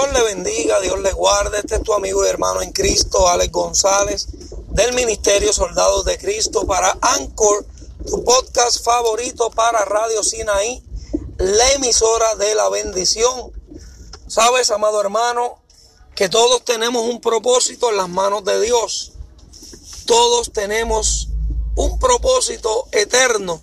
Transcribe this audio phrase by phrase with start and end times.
[0.00, 1.58] Dios le bendiga, Dios le guarde.
[1.58, 4.28] Este es tu amigo y hermano en Cristo, Alex González,
[4.68, 7.66] del Ministerio Soldados de Cristo para Anchor,
[8.06, 10.82] tu podcast favorito para Radio Sinaí,
[11.36, 13.52] la emisora de la bendición.
[14.26, 15.60] Sabes, amado hermano,
[16.14, 19.12] que todos tenemos un propósito en las manos de Dios.
[20.06, 21.28] Todos tenemos
[21.76, 23.62] un propósito eterno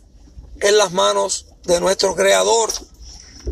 [0.60, 2.70] en las manos de nuestro Creador.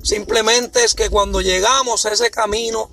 [0.04, 2.90] Simplemente es que cuando llegamos a ese camino,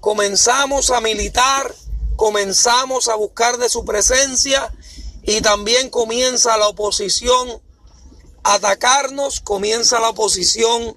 [0.00, 1.74] comenzamos a militar,
[2.16, 4.72] comenzamos a buscar de su presencia
[5.22, 7.60] y también comienza la oposición
[8.42, 10.96] a atacarnos, comienza la oposición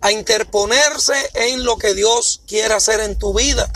[0.00, 3.70] a interponerse en lo que Dios quiere hacer en tu vida.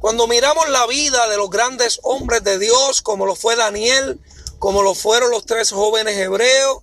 [0.00, 4.20] Cuando miramos la vida de los grandes hombres de Dios, como lo fue Daniel,
[4.58, 6.78] como lo fueron los tres jóvenes hebreos,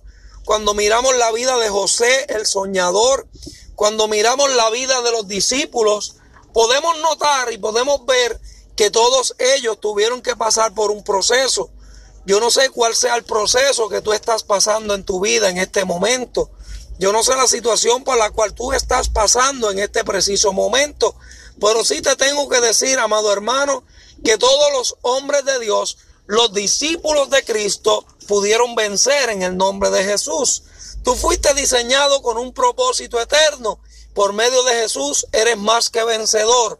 [0.46, 3.26] cuando miramos la vida de José, el soñador,
[3.74, 6.14] cuando miramos la vida de los discípulos,
[6.52, 8.40] podemos notar y podemos ver
[8.76, 11.68] que todos ellos tuvieron que pasar por un proceso.
[12.26, 15.58] Yo no sé cuál sea el proceso que tú estás pasando en tu vida en
[15.58, 16.48] este momento.
[17.00, 21.16] Yo no sé la situación por la cual tú estás pasando en este preciso momento.
[21.60, 23.82] Pero sí te tengo que decir, amado hermano,
[24.22, 29.90] que todos los hombres de Dios, los discípulos de Cristo, pudieron vencer en el nombre
[29.90, 30.64] de Jesús.
[31.04, 33.78] Tú fuiste diseñado con un propósito eterno.
[34.14, 36.78] Por medio de Jesús eres más que vencedor.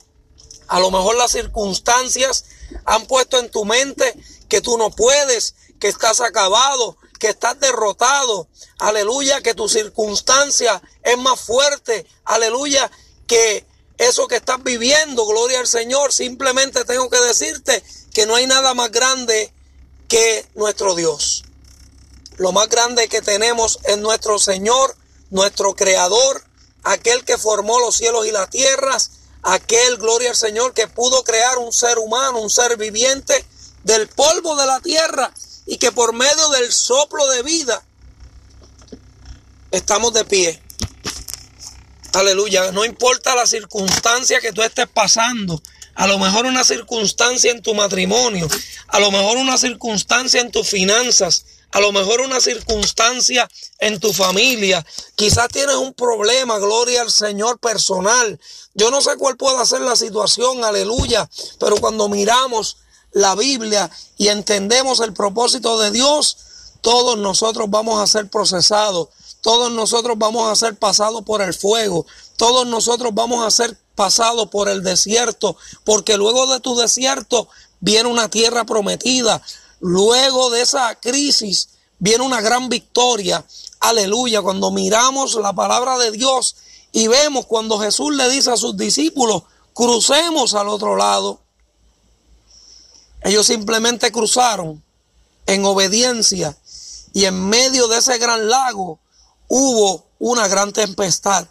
[0.68, 2.44] A lo mejor las circunstancias
[2.84, 4.14] han puesto en tu mente
[4.48, 8.48] que tú no puedes, que estás acabado, que estás derrotado.
[8.78, 12.06] Aleluya, que tu circunstancia es más fuerte.
[12.24, 12.90] Aleluya,
[13.26, 13.64] que
[13.98, 16.12] eso que estás viviendo, gloria al Señor.
[16.12, 19.52] Simplemente tengo que decirte que no hay nada más grande
[20.08, 21.44] que nuestro Dios.
[22.36, 24.96] Lo más grande que tenemos es nuestro Señor,
[25.30, 26.44] nuestro Creador,
[26.84, 29.10] aquel que formó los cielos y las tierras,
[29.42, 33.44] aquel, gloria al Señor, que pudo crear un ser humano, un ser viviente
[33.84, 35.32] del polvo de la tierra
[35.66, 37.82] y que por medio del soplo de vida
[39.70, 40.62] estamos de pie.
[42.16, 45.60] Aleluya, no importa la circunstancia que tú estés pasando,
[45.94, 48.48] a lo mejor una circunstancia en tu matrimonio,
[48.88, 53.46] a lo mejor una circunstancia en tus finanzas, a lo mejor una circunstancia
[53.80, 54.82] en tu familia,
[55.14, 58.40] quizás tienes un problema, gloria al Señor personal.
[58.72, 61.28] Yo no sé cuál puede ser la situación, aleluya,
[61.60, 62.78] pero cuando miramos
[63.12, 66.38] la Biblia y entendemos el propósito de Dios,
[66.86, 69.08] todos nosotros vamos a ser procesados,
[69.40, 74.50] todos nosotros vamos a ser pasados por el fuego, todos nosotros vamos a ser pasado
[74.50, 77.48] por el desierto, porque luego de tu desierto
[77.80, 79.42] viene una tierra prometida.
[79.80, 83.44] Luego de esa crisis viene una gran victoria.
[83.80, 84.40] Aleluya.
[84.40, 86.54] Cuando miramos la palabra de Dios
[86.92, 89.42] y vemos cuando Jesús le dice a sus discípulos,
[89.74, 91.40] crucemos al otro lado.
[93.22, 94.85] Ellos simplemente cruzaron
[95.46, 96.56] en obediencia
[97.12, 98.98] y en medio de ese gran lago
[99.48, 101.46] hubo una gran tempestad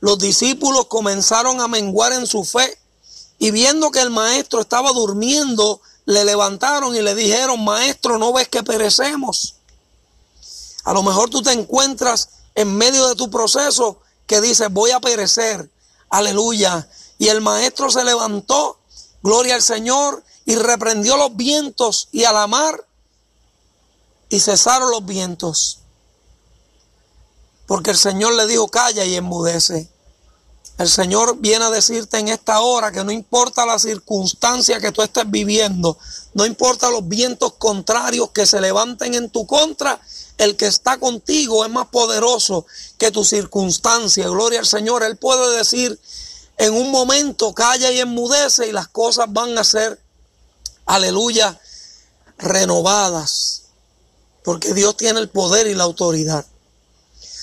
[0.00, 2.78] los discípulos comenzaron a menguar en su fe
[3.38, 8.48] y viendo que el maestro estaba durmiendo, le levantaron y le dijeron, maestro, ¿no ves
[8.48, 9.56] que perecemos?
[10.84, 15.00] A lo mejor tú te encuentras en medio de tu proceso que dices, voy a
[15.00, 15.70] perecer.
[16.08, 16.88] Aleluya.
[17.18, 18.78] Y el maestro se levantó,
[19.22, 22.86] gloria al Señor, y reprendió los vientos y a la mar,
[24.28, 25.80] y cesaron los vientos.
[27.66, 29.88] Porque el Señor le dijo, calla y enmudece.
[30.78, 35.00] El Señor viene a decirte en esta hora que no importa la circunstancia que tú
[35.00, 35.96] estés viviendo,
[36.34, 39.98] no importa los vientos contrarios que se levanten en tu contra,
[40.36, 42.66] el que está contigo es más poderoso
[42.98, 44.28] que tu circunstancia.
[44.28, 45.02] Gloria al Señor.
[45.02, 45.98] Él puede decir
[46.58, 50.00] en un momento, calla y enmudece y las cosas van a ser,
[50.84, 51.58] aleluya,
[52.38, 53.55] renovadas.
[54.46, 56.46] Porque Dios tiene el poder y la autoridad.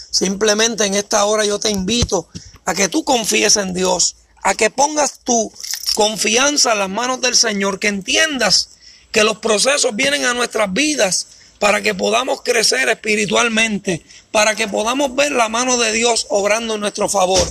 [0.09, 2.29] Simplemente en esta hora yo te invito
[2.63, 5.51] a que tú confíes en Dios, a que pongas tu
[5.95, 8.69] confianza en las manos del Señor, que entiendas
[9.11, 11.27] que los procesos vienen a nuestras vidas
[11.59, 16.79] para que podamos crecer espiritualmente, para que podamos ver la mano de Dios obrando en
[16.79, 17.45] nuestro favor.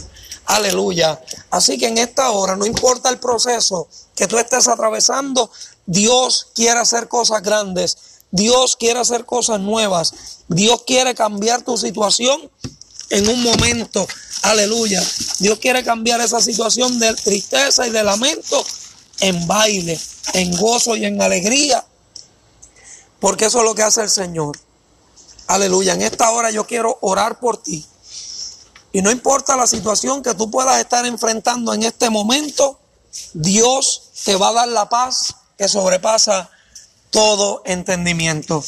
[0.46, 1.20] Aleluya.
[1.50, 3.86] Así que en esta hora, no importa el proceso
[4.16, 5.50] que tú estés atravesando,
[5.84, 8.11] Dios quiere hacer cosas grandes.
[8.32, 10.12] Dios quiere hacer cosas nuevas.
[10.48, 12.50] Dios quiere cambiar tu situación
[13.10, 14.08] en un momento.
[14.42, 15.02] Aleluya.
[15.38, 18.64] Dios quiere cambiar esa situación de tristeza y de lamento
[19.20, 20.00] en baile,
[20.32, 21.84] en gozo y en alegría.
[23.20, 24.58] Porque eso es lo que hace el Señor.
[25.46, 25.92] Aleluya.
[25.92, 27.86] En esta hora yo quiero orar por ti.
[28.92, 32.78] Y no importa la situación que tú puedas estar enfrentando en este momento,
[33.34, 36.50] Dios te va a dar la paz que sobrepasa
[37.12, 38.64] todo entendimiento.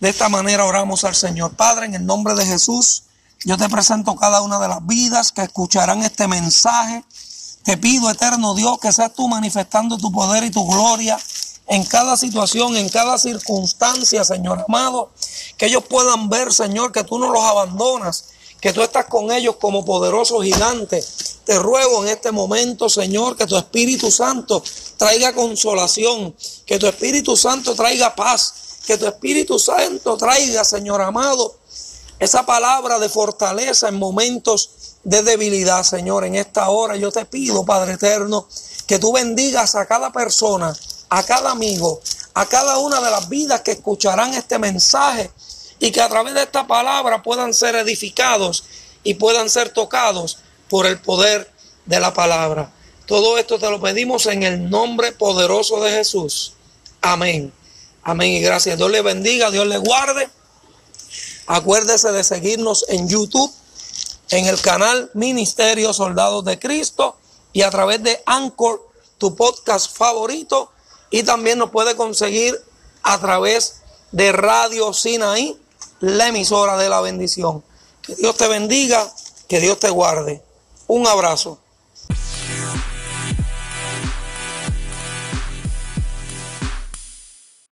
[0.00, 1.54] De esta manera oramos al Señor.
[1.56, 3.02] Padre, en el nombre de Jesús,
[3.44, 7.04] yo te presento cada una de las vidas que escucharán este mensaje.
[7.64, 11.18] Te pido, eterno Dios, que seas tú manifestando tu poder y tu gloria
[11.66, 15.10] en cada situación, en cada circunstancia, Señor amado.
[15.56, 18.26] Que ellos puedan ver, Señor, que tú no los abandonas,
[18.62, 21.04] que tú estás con ellos como poderoso gigante.
[21.44, 24.62] Te ruego en este momento, Señor, que tu Espíritu Santo
[24.96, 26.32] traiga consolación,
[26.64, 28.54] que tu Espíritu Santo traiga paz,
[28.86, 31.56] que tu Espíritu Santo traiga, Señor amado,
[32.20, 34.70] esa palabra de fortaleza en momentos
[35.02, 36.24] de debilidad, Señor.
[36.24, 38.46] En esta hora yo te pido, Padre eterno,
[38.86, 40.72] que tú bendigas a cada persona,
[41.08, 42.00] a cada amigo,
[42.34, 45.32] a cada una de las vidas que escucharán este mensaje
[45.82, 48.62] y que a través de esta palabra puedan ser edificados
[49.02, 50.38] y puedan ser tocados
[50.70, 51.50] por el poder
[51.86, 52.72] de la palabra.
[53.04, 56.52] Todo esto te lo pedimos en el nombre poderoso de Jesús.
[57.00, 57.52] Amén.
[58.04, 58.78] Amén y gracias.
[58.78, 60.30] Dios le bendiga, Dios le guarde.
[61.48, 63.52] Acuérdese de seguirnos en YouTube,
[64.30, 67.16] en el canal Ministerio Soldados de Cristo
[67.52, 68.88] y a través de Anchor,
[69.18, 70.70] tu podcast favorito.
[71.10, 72.56] Y también nos puede conseguir
[73.02, 73.82] a través
[74.12, 75.58] de Radio Sinaí,
[76.02, 77.62] la emisora de la bendición.
[78.02, 79.10] Que Dios te bendiga,
[79.48, 80.42] que Dios te guarde.
[80.88, 81.60] Un abrazo.